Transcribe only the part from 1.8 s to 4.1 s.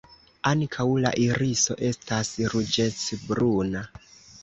estas ruĝecbruna.